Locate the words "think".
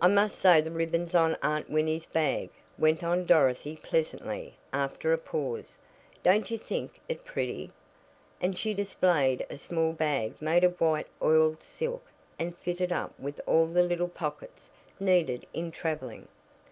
6.58-6.98